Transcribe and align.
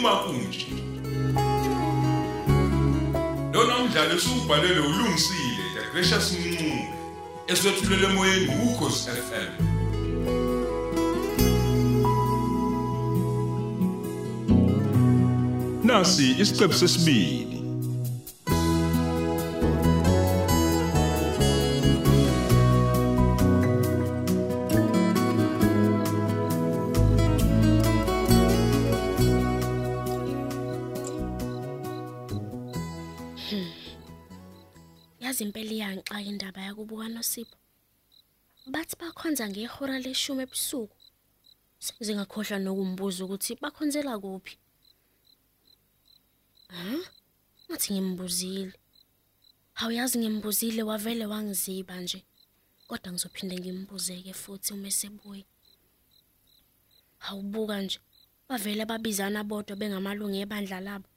uma 0.00 0.16
kunje. 0.24 0.66
Lona 3.52 3.76
umdlalo 3.76 4.14
usubhalelwe 4.14 4.86
ulungisile 4.86 5.64
the 5.74 5.82
Gracious 5.92 6.32
Mncube 6.32 6.88
eswetshulele 7.46 8.06
emoyeni 8.06 8.48
ukhosi 8.64 9.10
FM 9.10 9.50
Nasi 15.84 16.36
isiqephu 16.38 16.74
sesibili. 16.74 17.59
Yazi 35.20 35.44
impela 35.44 35.72
iyangixa 35.72 36.20
indaba 36.30 36.60
yakubuka 36.66 37.08
noSipho. 37.08 37.56
Bathi 38.72 38.94
bakhonza 39.00 39.44
ngehora 39.48 39.96
leshumi 40.04 40.42
ebusuku. 40.46 40.96
Sengingakhohlwa 41.84 42.58
nokumbuza 42.60 43.20
ukuthi 43.24 43.52
bakhonzela 43.62 44.14
kuphi. 44.22 44.54
Ha 46.72 46.82
ngathi 47.66 47.88
ngimbuzile. 47.92 48.74
Awuyazi 49.80 50.16
ngimbuzile 50.18 50.82
wavele 50.82 51.24
wangiziba 51.32 51.96
nje. 52.00 52.20
Kodwa 52.88 53.12
ngizophinde 53.12 53.56
ngimbuzeke 53.58 54.32
futhi 54.42 54.72
uma 54.74 54.88
esebuya. 54.92 55.46
Awubuka 57.26 57.76
nje. 57.82 57.98
Bavele 58.48 58.84
babizana 58.90 59.40
bodwa 59.44 59.76
bengamalungu 59.80 60.38
ebandla 60.44 60.80
labo. 60.86 61.08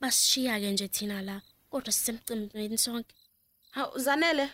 Basishiya 0.00 0.60
ke 0.60 0.68
nje 0.72 0.88
thina 0.88 1.18
la. 1.22 1.36
Kodwa 1.74 1.92
sisemcimbini 1.92 2.78
sonke 2.78 3.14
Hawu 3.70 3.98
Zanele. 3.98 4.46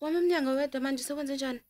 Wami 0.00 0.16
emnyango 0.18 0.50
wedwa 0.50 0.80
manje 0.80 1.02
sekwenze 1.04 1.34
njani? 1.34 1.60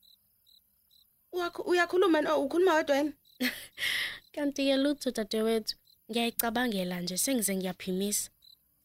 Wakho 1.32 1.62
uyakhuluma 1.62 2.20
no 2.22 2.40
ukhuluma 2.44 2.74
wedwa 2.74 2.96
yini? 2.96 3.12
kanti 4.34 4.62
ke 4.66 4.76
lutho 4.76 5.10
dadewethu 5.16 5.74
ngiyayicabangela 6.10 7.00
nje 7.00 7.16
sengize 7.18 7.56
ngiyaphimisa 7.56 8.30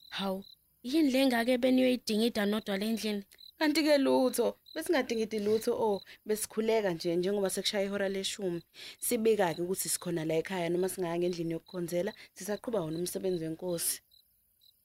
hawu 0.09 0.43
yini 0.83 1.11
lengake 1.11 1.57
beniyoyidingida 1.57 2.45
nodwa 2.45 2.77
lendlini 2.77 3.23
Kanti 3.59 3.81
ke 3.83 3.97
lutho, 3.97 4.47
besingadingidi 4.73 5.39
lutho 5.39 5.71
oh 5.87 6.01
besikhuleka 6.27 6.89
nje 6.93 7.15
njengoba 7.15 7.49
sekushaya 7.49 7.85
ihora 7.85 8.09
leshumi. 8.09 8.61
Sibika 9.05 9.53
ke 9.55 9.61
ukuthi 9.61 9.89
sikhona 9.89 10.25
la 10.25 10.33
ekhaya 10.41 10.69
noma 10.69 10.89
singaya 10.89 11.17
ngendlini 11.19 11.53
yokukhonzela 11.53 12.11
sisaqhubha 12.35 12.81
wona 12.81 12.97
umsebenzi 12.99 13.43
wenkosi. 13.45 14.01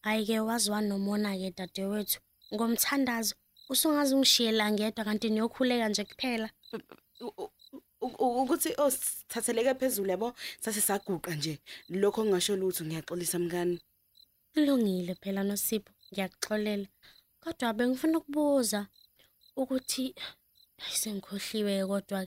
Ayike 0.08 0.40
waziwa 0.48 0.80
nomona 0.80 1.30
ke 1.40 1.48
dadewethu 1.58 2.18
ngomthandazo 2.54 3.34
usungaze 3.72 4.14
ungishiyela 4.14 4.70
ngedwa 4.72 5.04
kanti 5.04 5.30
niyokhuleka 5.30 5.88
nje 5.88 6.04
kuphela 6.04 6.48
U- 7.20 7.34
u- 8.04 8.16
u- 8.24 8.42
ukuthi 8.42 8.70
oh 8.82 8.90
sithatheleke 8.90 9.74
phezulu 9.80 10.10
yabo 10.10 10.28
sase 10.60 10.80
saguqa 10.80 11.34
nje 11.34 11.54
lokho 11.88 12.20
ngingasho 12.24 12.56
lutho 12.56 12.84
ngiyaxolisa 12.84 13.38
mngani. 13.38 13.76
kulungile 14.54 15.14
phela 15.22 15.42
nosipho 15.48 15.92
ngiyakuxolela 16.12 16.86
kodwa 17.42 17.72
bengifuna 17.76 18.18
ukubuza 18.18 18.80
ukuthi 19.56 20.04
hayi 20.82 20.96
sengikhohliwe 21.02 21.86
kodwa 21.90 22.26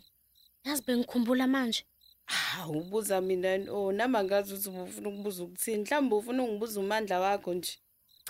yazi 0.66 0.82
bengikhumbula 0.88 1.46
manje 1.48 1.82
Hawu 2.26 2.78
ubuza 2.80 3.22
mina 3.22 3.72
oh 3.72 3.92
nama 3.92 4.24
ngazi 4.24 4.54
ukuthi 4.54 4.70
ufuna 4.70 5.10
ukubuza 5.10 5.44
ukuthini? 5.44 5.84
Mhlawumbe 5.84 6.16
ufuna 6.16 6.44
ungibuza 6.44 6.80
umandla 6.80 7.20
wakho 7.20 7.54
nje. 7.54 7.78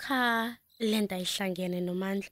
cha 0.02 0.56
lento 0.78 1.14
ayihlangene 1.14 1.80
nomandla. 1.80 2.30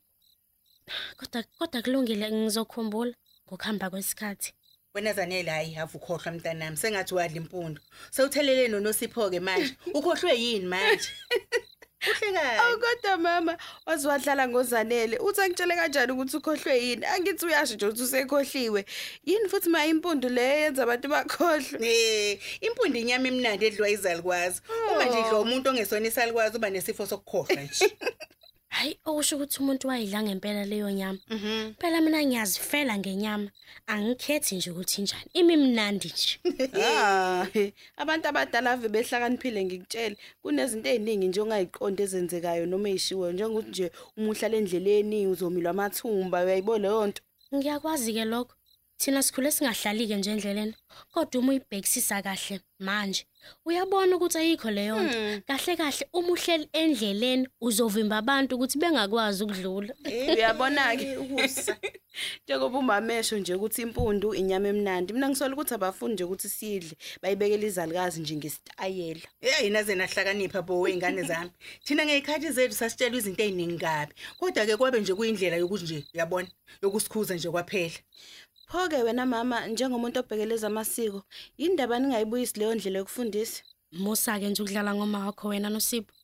Kodwa 1.17 1.43
kodwa 1.59 1.83
kulungile 1.83 2.31
ngizokhumbula 2.33 3.15
ngokuhamba 3.49 3.91
kwesikhathi. 3.91 4.53
Wena 4.95 5.13
zanele 5.13 5.51
hayi 5.51 5.77
avukhohlwa 5.77 6.33
mntanami 6.33 6.77
sengathi 6.77 7.15
wadla 7.15 7.37
impundo 7.37 7.81
sewuthelele 8.11 8.69
nonosipho 8.69 9.31
ke 9.31 9.41
manje. 9.41 9.77
Ukhohlwe 9.95 10.33
yini 10.43 10.67
manje? 10.67 11.11
uhlekayo 12.11 12.63
Awu 12.63 12.79
kodwa 12.79 13.17
mama 13.17 13.59
waziwadlala 13.87 14.49
ngozanele. 14.49 15.19
Uthi 15.19 15.41
angitshele 15.41 15.75
kanjani 15.75 16.13
ukuthi 16.13 16.37
ukhohlwe 16.37 16.79
yini? 16.79 17.07
Angithi 17.07 17.47
uyasho 17.47 17.75
nje 17.75 17.87
ukuthi 17.87 18.03
usekhohliwe. 18.03 18.85
Yini 19.25 19.49
futhi 19.49 19.69
ma 19.69 19.87
impundu 19.87 20.29
le 20.29 20.61
yenza 20.61 20.83
abantu 20.83 21.09
bakhohlwe? 21.09 21.79
Eh, 21.81 22.39
impundo 22.61 22.99
inyama 22.99 23.29
emnandi 23.29 23.67
edliwa 23.67 23.89
izalikwazi. 23.89 24.61
Uma 24.93 25.05
nje 25.05 25.21
idliwa 25.21 25.41
umuntu 25.41 25.71
ongesona 25.71 26.07
isalikwazi 26.07 26.57
uba 26.57 26.71
nesifo 26.71 27.07
sokukhohlwa 27.07 27.63
nje. 27.63 27.97
hayi 28.85 28.99
okusho 29.05 29.37
ukuthi 29.37 29.57
umuntu 29.63 29.89
wayidla 29.89 30.23
ngempela 30.23 30.65
leyo 30.65 30.91
nyama. 30.91 31.19
Mhm. 31.31 31.75
phela 31.81 32.01
mina 32.01 32.21
ngiyazifela 32.25 32.99
ngenyama. 32.99 33.49
Angikhethi 33.87 34.55
nje 34.57 34.71
ukuthi 34.71 35.03
njani 35.03 35.31
imimnandi 35.41 36.09
nje. 36.15 36.35
Ah 36.85 37.47
abantu 37.97 38.29
abadala 38.29 38.71
ave 38.73 38.89
behlakaniphile 38.89 39.65
ngikutshela 39.65 40.17
kunezinto 40.43 40.89
eziningi 40.89 41.27
nje 41.29 41.41
ongayiqondi 41.41 42.03
ezenzekayo 42.03 42.65
noma 42.67 42.89
ezishiwo 42.95 43.33
njengokuthi 43.33 43.71
nje 43.71 43.87
umuhla 44.19 44.47
lendleleni 44.53 45.19
uzomilwa 45.33 45.71
amathumba 45.75 46.45
uyayibona 46.45 46.89
leyo 46.89 47.07
nto? 47.09 47.23
Ngiyakwazi 47.55 48.13
ke 48.17 48.25
lokho. 48.33 48.55
Thina 49.01 49.23
sikhule 49.23 49.51
singahlali-ke 49.53 50.17
nje 50.17 50.31
endleleni 50.31 50.75
kodwa 51.13 51.41
uma 51.41 51.51
uyibhekisisa 51.53 52.23
kahle 52.23 52.61
manje 52.79 53.23
uyabona 53.67 54.17
ukuthi 54.17 54.39
ayikho 54.39 54.71
leyo 54.71 55.03
nto 55.03 55.19
kahle 55.49 55.73
kahle 55.77 56.05
uma 56.13 56.31
uhleli 56.35 56.69
endleleni 56.81 57.49
uzovimba 57.67 58.17
abantu 58.23 58.51
ukuthi 58.55 58.79
bengakwazi 58.79 59.45
ukudlula 59.45 59.93
uyabona 60.35 60.97
ke 60.97 61.09
Ukusa. 61.17 61.77
njengoba 62.45 62.79
umamesho 62.79 63.39
nje 63.39 63.55
ukuthi 63.55 63.83
impundu 63.83 64.35
inyama 64.35 64.69
emnandi 64.69 65.13
mina 65.13 65.29
ngisola 65.29 65.55
ukuthi 65.55 65.75
abafundi 65.75 66.15
nje 66.15 66.25
ukuthi 66.25 66.49
sidle 66.49 66.97
bayibekele 67.23 67.67
izalukazi 67.67 68.21
nje 68.21 68.37
ngesitayela 68.37 69.27
Eh 69.41 69.67
inaze 69.67 69.95
nahlakanipha 69.95 70.63
bo 70.63 70.81
weingane 70.81 71.23
zami. 71.23 71.51
Thina 71.85 72.05
ngeyikhathi 72.05 72.51
zethu 72.51 72.75
sasitshelwa 72.75 73.19
izinto 73.19 73.43
eziningi 73.43 73.79
kabi. 73.79 74.13
Kodwa 74.39 74.67
ke 74.67 74.77
kwabe 74.77 75.01
nje 75.01 75.15
kuyindlela 75.15 75.57
yokuthi 75.57 75.85
nje 75.85 76.05
uyabona 76.15 76.49
yokusikhuza 76.83 77.35
nje 77.35 77.51
kwaphela. 77.51 77.99
Pho-ke 78.71 78.99
wena 79.07 79.25
mama 79.27 79.67
njengomuntu 79.67 80.19
obhekeleza 80.21 80.67
amasiko 80.67 81.21
yindaba 81.61 81.99
ningayibuyisi 81.99 82.59
leyo 82.59 82.75
ndlela 82.75 82.99
yokufundisa 82.99 83.63
musa-ke 84.03 84.49
nje 84.49 84.63
ukudlala 84.63 84.95
ngoma 84.95 85.19
wakho 85.27 85.49
wena 85.49 85.69
nosipho 85.71 86.15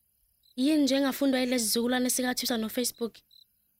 yini 0.56 0.82
nje 0.82 0.94
engafundwa 0.96 1.40
yilezi 1.40 1.64
zizukulwane 1.64 2.10
sikathusa 2.10 2.56
nofacebook 2.56 3.14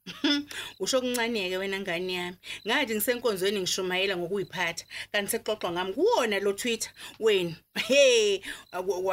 Usho 0.81 1.01
kuncaneke 1.01 1.57
wena 1.57 1.81
ngani 1.81 2.15
yami. 2.15 2.37
Ngathi 2.67 2.95
ngisenkonzweni 2.95 3.61
ngishumayela 3.61 4.17
ngokuyiphatha. 4.17 4.85
Kanti 5.13 5.31
sexoxwa 5.31 5.73
ngami 5.73 5.93
kuwona 5.93 6.41
lo 6.41 6.53
Twitter 6.53 6.91
wena. 7.21 7.55
Hey, 7.89 8.41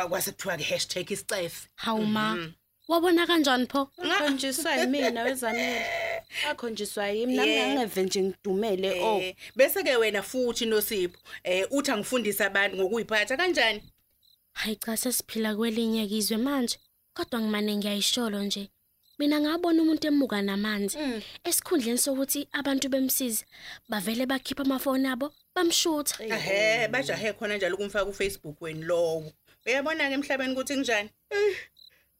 kwasekuthiwa 0.10 0.58
ke 0.58 1.14
#isicefe. 1.14 1.68
hawu 1.76 2.06
ma 2.06 2.54
wabona 2.88 3.28
kanjani 3.28 3.66
pho 3.68 3.92
akhonjiswa 3.98 4.76
yimina 4.80 5.24
wezanele 5.24 6.07
akhonjiswa 6.50 7.08
yimi 7.10 7.36
nami 7.36 7.56
ngangeve 7.56 8.04
nje 8.04 8.22
ngidumele 8.22 9.02
oh 9.04 9.20
Eh, 9.22 9.36
bese 9.56 9.84
ke 9.84 9.96
wena 9.96 10.22
futhi 10.24 10.66
noSipho, 10.66 11.18
eh 11.44 11.68
uthi 11.72 11.92
angifundisa 11.92 12.46
abantu 12.46 12.78
ngokuyiphatha 12.78 13.38
kanjani? 13.38 13.82
hayi 14.54 14.76
cha 14.76 14.98
sesiphila 14.98 15.56
kwelinye 15.56 16.04
izwe 16.06 16.38
manje 16.38 16.78
kodwa 17.14 17.40
ngimane 17.42 17.76
ngiyayisholo 17.76 18.44
nje 18.44 18.70
mina 19.20 19.40
ngabona 19.42 19.82
umuntu 19.82 20.08
emuka 20.08 20.42
namanzi 20.42 20.98
esikhundleni 21.44 21.98
sokuthi 21.98 22.48
abantu 22.52 22.90
bemsiza 22.90 23.46
bavele 23.90 24.26
bakhipha 24.26 24.64
amafoni 24.64 25.08
abo 25.08 25.34
bamshutha 25.56 26.24
Ehhe, 26.24 26.88
bajahe 26.88 27.34
khona 27.34 27.58
njalo 27.58 27.76
ukumfaka 27.76 28.06
kuFacebook 28.06 28.62
wena 28.62 28.86
lowo. 28.86 29.32
Uyabona 29.66 30.08
ke 30.10 30.14
emhlabeni 30.14 30.54
ukuthi 30.54 30.74
kunjani? 30.74 31.10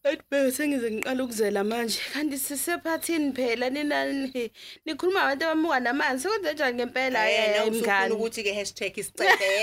Athi 0.04 0.22
bebe 0.30 0.50
sengize 0.52 0.90
ngiqala 0.90 1.24
ukuzela 1.24 1.64
manje. 1.64 1.98
Kanti 2.12 2.38
sisephathini 2.38 3.32
phela 3.34 3.70
nina 3.70 4.04
ni- 4.06 4.50
nikhuluma 4.86 5.20
abantu 5.22 5.44
abamuka 5.44 5.80
namanzi? 5.80 6.22
Sekwenze 6.22 6.52
njani 6.54 6.74
ngempela 6.76 7.26
Yena 7.28 7.44
yena 7.44 7.64
usufuna 7.64 7.80
mngani? 7.80 8.14
ukuthi 8.14 8.42
ke 8.42 8.52
#isicefe. 8.62 9.62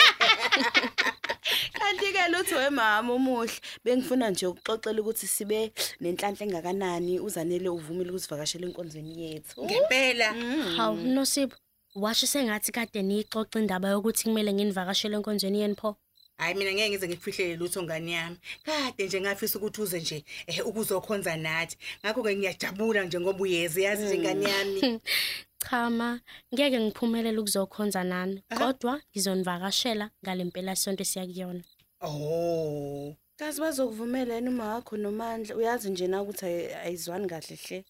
kanti 1.79 2.11
ke 2.13 2.27
lutho 2.31 2.55
wemama 2.57 3.13
umuhle. 3.13 3.59
Bengifuna 3.83 4.29
nje 4.29 4.45
ukuxoxela 4.47 5.01
ukuthi 5.01 5.27
sibe 5.27 5.71
nenhlanhla 6.01 6.45
engakanani 6.45 7.19
uzanele 7.19 7.69
uvumile 7.69 8.09
ukusivakashela 8.11 8.67
enkonzweni 8.67 9.13
yethu. 9.23 9.63
Ngempela. 9.65 10.33
hawu 10.77 10.97
nosipho 10.97 11.55
washo 11.95 12.27
sengathi 12.27 12.71
kade 12.71 13.01
niyixoxa 13.01 13.59
indaba 13.59 13.89
yokuthi 13.89 14.23
kumele 14.27 14.53
nginivakashele 14.53 15.15
enkonzweni 15.15 15.61
yeni 15.61 15.75
pho? 15.75 15.95
Hayi 16.37 16.53
mina 16.55 16.71
ngeke 16.73 16.89
ngize 16.89 17.07
ngikufihlele 17.07 17.55
lutho 17.55 17.83
ngani 17.83 18.11
yami. 18.13 18.37
Kade 18.63 19.05
nje 19.05 19.21
ngafisa 19.21 19.59
ukuthi 19.59 19.81
uze 19.81 19.99
nje 19.99 20.23
eh 20.47 20.67
ukuzokhonza 20.67 21.37
nathi. 21.37 21.77
Ngakho 22.05 22.23
ke 22.23 22.35
ngiyajabula 22.35 23.03
nje 23.05 23.19
ngoba 23.19 23.39
uyeze 23.39 23.81
yazi 23.81 24.05
nje 24.05 24.17
ngani 24.17 24.45
yami. 24.49 24.99
cha 25.69 25.89
ma 25.89 26.19
ngeke 26.53 26.79
ngiphumelele 26.79 27.39
ukuzokhonza 27.39 28.03
nani 28.03 28.43
kodwa 28.57 29.01
ngizonivakashela 29.11 30.09
ngale 30.23 30.43
mpela 30.43 30.75
sonto 30.75 31.01
esiya 31.03 31.25
kuyona 31.25 31.63
Oh. 32.01 33.15
kazi 33.37 33.61
bazokuvumela 33.61 34.33
yena 34.35 34.49
uma 34.51 34.67
wakho 34.75 34.97
nomandla 34.97 35.55
uyazi 35.55 35.89
nje 35.89 36.07
na 36.07 36.21
ukuthi 36.21 36.45
ayi- 36.45 36.73
ayizwani 36.75 37.27
kahle 37.27 37.55
hle 37.55 37.85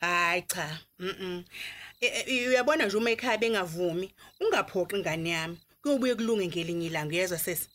hayi 0.00 0.42
cha 0.42 0.78
mhm 0.98 1.42
uyabona 2.48 2.86
nje 2.86 2.96
uma 2.96 3.10
ekhaya 3.10 3.38
bengavumi 3.38 4.14
ungaphoqi 4.40 4.96
ingane 4.96 5.30
yami 5.30 5.58
kuyobuye 5.86 6.14
kulunge 6.14 6.46
ngelinye 6.46 6.86
ilanga 6.86 7.12
uyezwa 7.14 7.38
sesi 7.38 7.68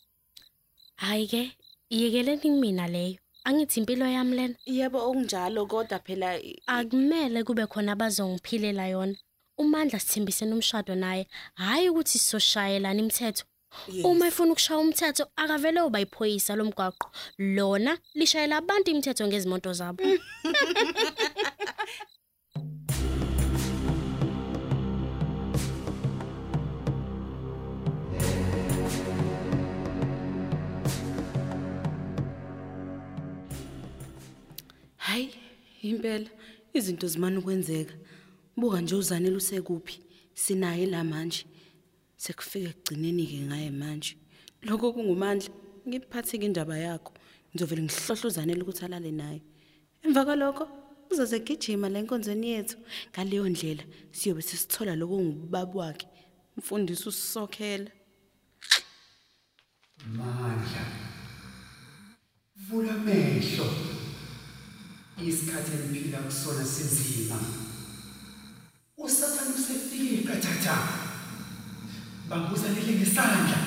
Hayi 0.96 1.26
ke, 1.26 1.52
iyekeleni 1.90 2.40
kumina 2.40 2.86
leyo. 2.88 3.16
Angithi 3.44 3.80
impilo 3.80 4.06
yami 4.06 4.36
lena 4.36 4.54
yebo 4.66 4.98
okunjalo 5.08 5.66
kodwa 5.66 5.98
phela 5.98 6.36
i- 6.38 6.62
akumele 6.66 7.42
kube 7.44 7.66
khona 7.66 7.92
abazongiphilela 7.92 8.86
yona. 8.88 9.16
uMandla 9.58 9.98
sithembisene 10.00 10.52
umshado 10.54 10.94
naye 10.94 11.26
hayi 11.54 11.88
ukuthi 11.88 12.18
sizoshayelana 12.18 13.00
imithetho 13.00 13.44
Yes. 13.88 14.04
uma 14.04 14.26
efuna 14.26 14.52
ukushaya 14.52 14.80
umthetho 14.80 15.24
akavele 15.36 15.80
uba 15.80 16.00
iphoyisa 16.00 16.56
lomgwaqo 16.56 17.08
lona 17.38 17.98
lishayela 18.14 18.56
abantu 18.56 18.90
imithetho 18.90 19.26
ngezimoto 19.26 19.72
zabo 19.72 20.04
impela 35.82 36.30
izinto 36.74 37.06
zimana 37.08 37.38
ukwenzeka 37.38 37.94
buka 38.56 38.80
nje 38.80 38.94
uzanele 38.94 39.36
usekuphi 39.36 40.00
sinaye 40.34 40.86
la 40.86 41.04
manje. 41.04 41.46
Sekufika 42.16 42.68
ekugcineni 42.70 43.26
ke 43.26 43.38
ngaye 43.46 43.70
manje. 43.70 44.16
Lokho 44.62 44.92
kungumandla. 44.92 45.50
Ngiphatheke 45.88 46.46
indaba 46.46 46.78
yakho. 46.78 47.12
Ngizovela 47.50 47.82
ngihlohla 47.82 48.26
uzanele 48.28 48.62
ukuthi 48.62 48.84
alale 48.84 49.10
naye. 49.10 49.42
Emva 50.04 50.24
kwalokho 50.24 50.68
uzoze 51.10 51.38
gijima 51.40 51.88
le 51.88 52.02
nkonzweni 52.02 52.48
yethu. 52.50 52.76
Ngaleyo 53.10 53.48
ndlela 53.48 53.84
siyobe 54.12 54.42
sisithola 54.42 54.96
lokho 54.96 55.20
ngubaba 55.20 55.74
wakhe. 55.80 56.06
Mfundisi 56.56 57.08
usisokhela. 57.08 57.90
Mandla. 60.16 60.84
Vula 62.56 62.94
amehlo. 62.94 63.91
Isikhathi 65.22 65.72
emphila 65.72 66.18
kusona 66.18 66.64
sinzima. 66.64 67.38
Usathana 68.98 69.54
usefike 69.54 70.26
qathatha. 70.26 70.76
Banguzanele 72.28 72.92
ngesandla. 72.98 73.58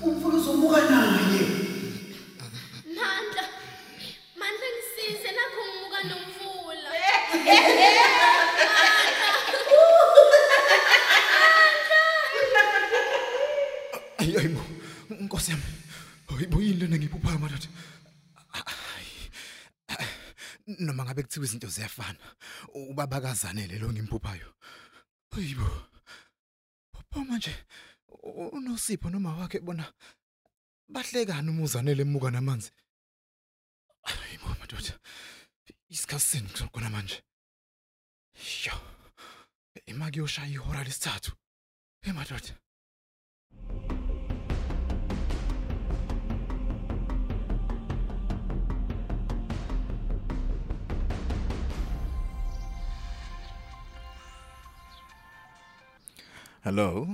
Ufuna 0.00 0.36
uzomuka 0.36 0.80
naye. 0.90 1.42
Mandla 2.96 3.44
Mandla 4.40 4.66
ngisize 4.72 5.30
nakho 5.36 5.60
ngimuka 5.68 6.00
nomvula 6.08 6.90
Ayi 14.18 14.36
ayibo. 14.38 14.62
Nkosi 15.10 15.50
yami. 15.50 15.62
Hayibo 16.28 16.62
yini 16.62 16.80
lena 16.80 16.96
ngiphuphayo 16.96 17.38
madoda? 17.38 17.68
Noma 20.68 21.04
ngabe 21.04 21.22
kuthiwa 21.22 21.46
izinto 21.46 21.68
ziyafana. 21.68 22.18
Ubabakazanele 22.74 23.78
lo 23.78 23.92
ngimphuphayo. 23.92 24.54
Hayibo. 25.32 25.70
Papa 26.92 27.24
manje 27.24 27.54
unosipho 28.52 29.10
noma 29.10 29.36
wakhe 29.36 29.60
bona 29.60 29.92
bahlekana 30.88 31.50
umuzanele 31.50 32.02
emuka 32.02 32.30
namanzi. 32.30 32.70
Hayibo 34.02 34.48
madoda. 34.60 34.94
Isikhatsini 35.88 36.48
kona 36.72 36.90
manje. 36.90 37.22
Yo. 38.64 38.76
Imaki 39.86 40.18
yoshaya 40.18 40.48
ihora 40.48 40.84
lesithathu. 40.84 41.32
Hey 42.02 42.12
Hello. 56.68 57.06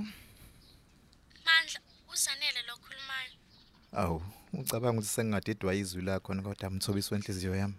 Mandla 1.45 1.79
uzanele 2.13 2.61
lokhulumayo 2.67 3.31
Awu, 3.93 4.21
ucabanga 4.53 4.99
ukuthi 4.99 5.07
sengingadedwa 5.13 5.73
izwi 5.75 6.01
lakho 6.01 6.35
kodwa 6.35 6.69
mthobisi 6.69 7.13
wenhliziyo 7.13 7.55
yami. 7.55 7.73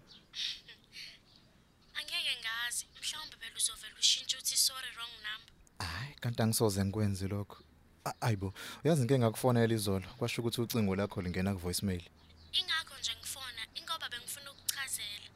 angeke 1.93 2.33
ngazi 2.41 2.85
mhlawumbe 3.01 3.35
beluzovela 3.41 3.95
ushintshe 3.99 4.37
uthi 4.37 4.57
sorry 4.57 4.87
wrong 4.97 5.13
number 5.27 5.53
Hayi, 5.79 6.15
kanti 6.19 6.41
angisoze 6.41 6.85
ngikwenze 6.85 7.27
lokho. 7.27 7.63
A- 8.05 8.21
Ayibo, 8.21 8.53
uyazi 8.83 9.03
ngeke 9.03 9.19
ngakufonela 9.19 9.73
izolo. 9.73 10.07
Kwasho 10.17 10.41
ukuthi 10.41 10.61
ucingo 10.61 10.95
lakho 10.95 11.21
lingena 11.21 11.53
ku 11.53 11.59
voicemail. 11.59 12.03
ingakho 12.51 12.97
nje 12.99 13.11
ngifona 13.19 13.61
ingoba 13.75 14.09
bengifuna 14.09 14.51
ukuchazela 14.51 15.29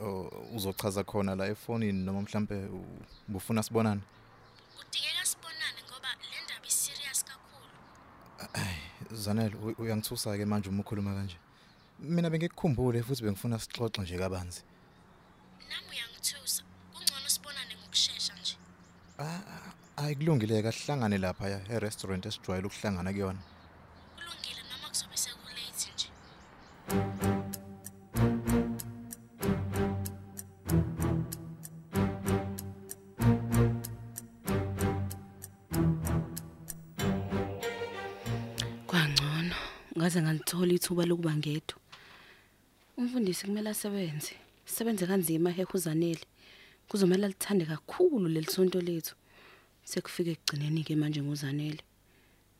Oh, 0.00 0.48
uzochaza 0.54 1.04
khona 1.04 1.34
la 1.36 1.46
efonini 1.46 2.04
noma 2.04 2.22
mhlambe 2.22 2.54
u- 2.64 3.02
ubufuna 3.28 3.62
sibonane. 3.62 4.00
kudingeka 4.76 5.25
Zanele, 9.12 9.54
u- 9.56 9.74
uyangithusa 9.82 10.36
ke 10.36 10.44
manje 10.44 10.68
uma 10.68 10.80
ukhuluma 10.82 11.14
kanje. 11.14 11.36
Mina 12.00 12.30
bengikukhumbule 12.30 13.02
futhi 13.02 13.22
bengifuna 13.22 13.58
sixoxe 13.58 14.00
nje 14.02 14.18
kabanzi. 14.18 14.60
nami 15.70 15.88
uyangithusa 15.96 16.62
kungcono 16.92 17.28
sibonane 17.28 17.74
ngokusheshsha 17.80 18.34
nje 18.40 18.56
Ayikulungile 19.96 20.62
kahlangane 20.62 21.18
lapha 21.18 21.48
ya 21.48 21.58
e-restaurant 21.74 22.26
esijwayele 22.26 22.66
ukuhlangana 22.66 23.12
kuyona. 23.12 23.38
Ngaze 40.16 40.22
ngalithola 40.22 40.72
ithuba 40.72 41.04
lokuba 41.06 41.36
ngedwa. 41.36 41.76
Umfundisi 42.96 43.44
kumele 43.44 43.70
asebenze 43.70 44.34
sebenze 44.64 45.06
kanzima 45.06 45.50
hehuzanele 45.50 46.24
kuzomela 46.88 47.28
lithande 47.28 47.64
kakhulu 47.66 48.28
lelisonto 48.28 48.80
lethu. 48.80 49.14
Sekufika 49.84 50.30
ekugcineni 50.32 50.84
ke 50.86 50.96
manje 50.96 51.20
ngozanele 51.20 51.82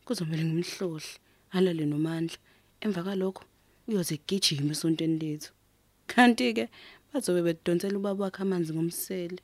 kuzomela 0.04 0.44
ngimhlohle 0.44 1.16
alale 1.56 1.84
nomandla. 1.86 2.36
Emva 2.84 3.02
kalokho 3.02 3.42
uyoze 3.88 4.20
gijima 4.28 4.72
esontweni 4.76 5.16
lethu. 5.18 5.50
Kanti 6.06 6.52
ke 6.52 6.64
bazobe 7.10 7.40
bedonsela 7.46 7.96
ubaba 7.96 8.24
wakhe 8.24 8.42
amanzi 8.42 8.72
ngomsele. 8.74 9.40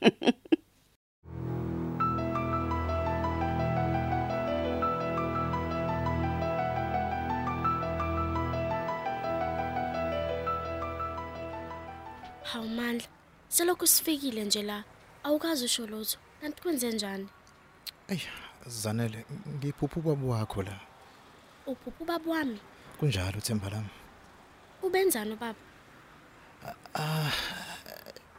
hawu 12.52 12.68
mandla. 12.68 13.06
Selokhu 13.48 13.86
sifikile 13.86 14.44
nje 14.44 14.62
la. 14.62 14.84
Awukazi 15.24 15.64
usho 15.64 15.86
lutho. 15.86 16.18
Kanti 16.40 16.62
kwenze 16.62 16.92
njani? 16.92 17.28
Ey, 18.08 18.20
Zanele, 18.66 19.24
ngiphupha 19.48 19.96
ubaba 20.00 20.26
wakho 20.26 20.62
la. 20.62 20.80
uphupha 21.66 22.02
ubaba 22.04 22.30
wami? 22.30 22.58
Kunjalo 22.98 23.40
Themba 23.40 23.70
lami. 23.70 23.88
ubenzani 24.82 25.32
ubaba? 25.32 25.58
A- 26.94 27.30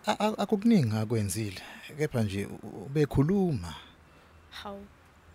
a- 0.07 0.37
Akukuningi 0.37 0.95
akwenzile, 0.95 1.61
kepha 1.97 2.23
nje 2.23 2.45
u- 2.45 2.83
ubekhuluma. 2.85 3.73
hawu 4.49 4.85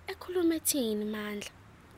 ekhuluma 0.07 0.55
ethini 0.55 1.05
mandla? 1.05 1.51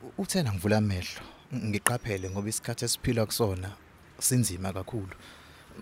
U- 0.03 0.21
Uthena 0.21 0.51
ngivula 0.53 0.77
amehlo, 0.77 1.21
ngiqaphele 1.55 2.29
ngoba 2.29 2.49
isikhathi 2.49 2.85
esiphila 2.85 3.25
kusona 3.25 3.71
sinzima 4.19 4.73
kakhulu. 4.73 5.15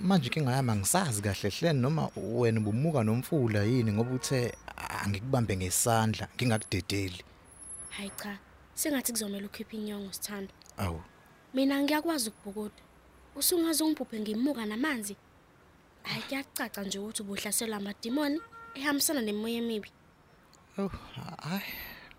Manje 0.02 0.28
inkinga 0.28 0.52
yami 0.52 0.72
angisazi 0.72 1.22
kahle 1.22 1.50
hle 1.50 1.74
noma 1.74 2.10
wena 2.16 2.60
ubumuka 2.60 3.04
nomfula 3.04 3.64
yini 3.64 3.92
ngoba 3.92 4.12
uthe 4.16 4.54
angikubambe 5.04 5.58
ngesandla 5.58 6.28
ngingakudedeli. 6.36 7.24
hayi 7.90 8.12
cha 8.22 8.38
sengathi 8.76 9.12
kuzomela 9.12 9.46
ukhiphe 9.46 9.78
inyongo 9.78 10.14
sithando 10.14 10.54
Awu, 10.78 11.02
mina 11.54 11.82
ngiyakwazi 11.82 12.30
ukubhukuda 12.30 12.82
usungaze 13.36 13.84
ungiphuphe 13.84 14.20
ngimuka 14.20 14.66
namanzi 14.66 15.16
hayi 16.04 16.24
kuyacaca 16.28 16.82
nje 16.86 17.00
ukuthi 17.00 17.22
ubuhlaselwa 17.22 17.78
amadimoni 17.78 18.40
ehambisana 18.76 19.22
nemoya 19.22 19.58
emibi 19.58 19.90
oh, 20.78 20.92
hayi, 21.42 21.64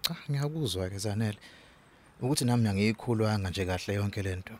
cha 0.02 0.16
ngiyakuzwa 0.30 0.90
ke 0.90 0.99
Zanele. 0.99 1.38
Ukuthi 2.20 2.44
nami 2.44 2.68
angiyikhulwanga 2.68 3.50
nje 3.50 3.64
kahle 3.66 3.94
yonke 3.94 4.23
lento. 4.23 4.54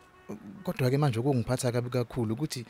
Kodwa 0.63 0.89
ke 0.89 0.97
manje 0.97 1.19
okungiphatha 1.19 1.71
kabi 1.71 1.89
kakhulu 1.89 2.33
ukuthi 2.33 2.65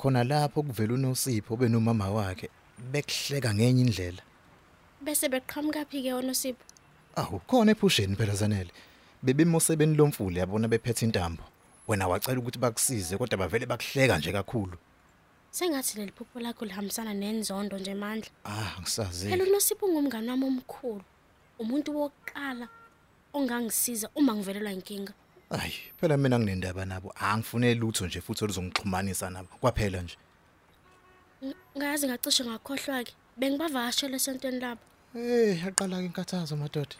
khona 0.00 0.24
lapho 0.24 0.62
kuvela 0.62 0.94
uNosipho 0.94 1.56
benomama 1.56 2.10
wakhe 2.10 2.48
bekuhleka 2.92 3.54
ngenye 3.54 3.82
indlela. 3.84 4.22
bese 5.04 5.28
beqhamuka 5.28 5.84
phi 5.84 6.02
ke 6.02 6.12
onosipho 6.12 6.64
Awu 7.16 7.40
khona 7.48 7.72
ephusheni 7.72 8.16
phela 8.16 8.34
zanele. 8.34 8.70
Bebemosebeni 9.22 9.96
lomfule 9.96 10.40
yabona 10.40 10.68
bephethe 10.68 11.04
intambo. 11.04 11.42
Wena 11.88 12.08
wacela 12.08 12.38
ukuthi 12.38 12.58
bakusize 12.58 13.18
kodwa 13.18 13.38
bavele 13.38 13.66
bakuhleka 13.66 14.18
nje 14.18 14.32
kakhulu. 14.32 14.76
sengathi 15.50 15.98
leli 15.98 16.12
phupho 16.12 16.40
lakho 16.40 16.64
lihambisana 16.64 17.12
nenzondo 17.14 17.78
nje 17.78 17.94
mandla 17.94 18.30
Ah 18.44 18.80
ngisazi. 18.80 19.28
phela 19.28 19.44
unosipho 19.44 19.86
ungumngane 19.86 20.30
wami 20.30 20.44
omkhulu 20.44 21.04
umuntu 21.58 21.90
wokuqala 21.96 22.68
ongangisiza 23.34 24.08
uma 24.14 24.32
ngivelelwa 24.34 24.72
inkinga 24.72 25.12
Ay 25.50 25.72
phela 26.00 26.16
mina 26.16 26.38
nginendaba 26.38 26.84
nabo. 26.84 27.12
Angifune 27.20 27.74
lutho 27.74 28.06
nje 28.06 28.20
futhi 28.20 28.44
oluzongixhumanisa 28.44 29.30
nabo. 29.30 29.48
Kwaphela 29.60 30.02
nje. 30.02 30.16
Ng- 31.42 31.54
ngayazi 31.76 32.06
ngacishe 32.06 32.44
ngakhohlwa 32.44 33.04
ke 33.04 33.12
bengibavashele 33.38 34.16
esontweni 34.16 34.60
labo 34.60 34.80
Eh 35.14 35.58
yaqala 35.64 35.96
ke 35.98 36.06
inkathazo 36.06 36.56
madoda. 36.56 36.96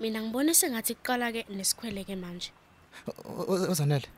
mina 0.00 0.18
ngibone 0.22 0.54
sengathi 0.54 0.94
kuqala 0.98 1.30
ke 1.32 1.46
nesikhwele 1.50 2.02
ke 2.04 2.16
manje 2.16 2.50
O- 3.06 3.46
o- 3.52 3.70
Ozanele. 3.70 4.08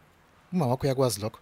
Uma 0.52 0.66
wakho 0.66 0.86
uyakwazi 0.86 1.20
lokho. 1.20 1.40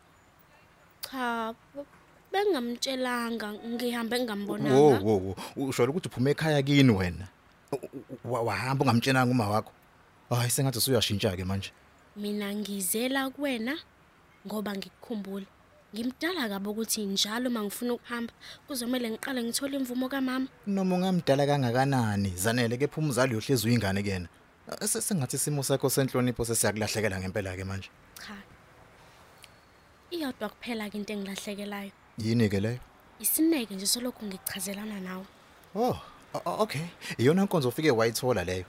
cha 1.07 1.53
b- 1.75 1.85
bengamtshelanga 2.33 3.53
ngihambe 3.53 4.17
Wo 4.17 4.23
ngingambonanga 4.25 4.99
wo 5.05 5.15
wo. 5.25 5.37
Usho 5.57 5.85
ukuthi 5.85 6.09
uphume 6.09 6.31
ekhaya 6.35 6.63
kini 6.65 6.91
wena. 6.91 7.29
U- 7.73 7.79
u- 8.25 8.47
Wahamba 8.47 8.85
ungamtshelanga 8.85 9.31
uma 9.31 9.47
wakho. 9.49 9.71
Hayi 10.31 10.51
sengathi 10.51 10.79
usuyashintsha 10.79 11.37
ke 11.37 11.45
manje. 11.45 11.71
Mina 12.17 12.55
ngizela 12.55 13.31
kuwena 13.31 13.79
ngoba 14.47 14.77
ngikukhumbula 14.77 15.47
ngimdala 15.95 16.49
kabi 16.49 16.69
ukuthi 16.69 17.05
njalo 17.07 17.51
mangifuna 17.51 17.93
ukuhamba 17.95 18.33
kuzomela 18.67 19.11
ngiqale 19.11 19.43
ngithole 19.45 19.77
imvumo 19.77 20.09
kamama 20.09 20.47
Noma 20.67 20.97
ungamdala 20.97 21.47
kangakanani 21.47 22.31
zanele 22.37 22.77
ke 22.77 22.87
phuma 22.89 23.09
umzali 23.09 23.35
yohlezi 23.35 23.67
uyingane 23.69 24.03
kena. 24.03 24.29
Sengathi 24.87 25.37
isimo 25.37 25.63
sakho 25.63 25.91
senhlonipho 25.91 26.45
sesiyakulahlekela 26.45 27.21
ngempela 27.21 27.57
ke 27.57 27.65
manje. 27.65 27.91
cha 28.17 28.37
iyodwa 30.11 30.49
kuphela 30.49 30.91
ke 30.91 30.97
into 30.99 31.13
engilahlekelayo 31.13 31.91
Yini 32.19 32.49
ke 32.49 32.61
leyo? 32.61 32.79
isineke 33.21 33.75
nje 33.75 33.87
solokhu 33.87 34.27
ngichazelana 34.27 35.01
nawe 35.01 35.25
Oh, 35.75 35.97
o- 36.35 36.43
o- 36.45 36.63
okay. 36.63 36.85
Iyona 37.19 37.45
nkonzo 37.45 37.69
ufike 37.69 37.91
wayithola 37.91 38.45
leyo. 38.45 38.65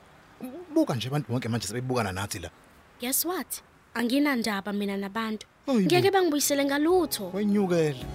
Buka 0.74 0.96
nje 0.96 1.08
abantu 1.08 1.32
bonke 1.32 1.50
manje 1.50 1.68
sebebukana 1.68 2.12
nathi 2.12 2.40
la. 2.40 2.50
Guess 3.00 3.26
what? 3.26 3.62
Anginandaba 3.96 4.74
mina 4.74 4.98
nabantu. 4.98 5.46
Hayi 5.66 5.80
bo. 5.80 5.86
ngeke 5.86 6.12
bangibuyisele 6.12 6.66
ngalutho. 6.66 7.32
Wenyukela. 7.34 8.06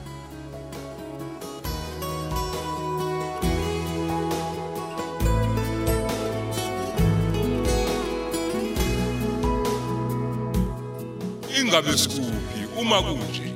ingabe 11.61 11.93
sikuphi? 11.99 12.61
Uma 12.81 13.03
kunje. 13.03 13.55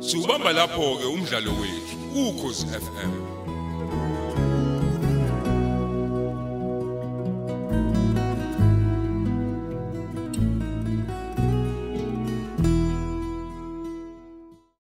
Siubamba 0.00 0.52
lapho 0.52 0.96
ke 0.98 1.06
umdlalo 1.06 1.50
wethu 1.60 1.96
ukhozi 2.28 2.66
FM 2.66 3.35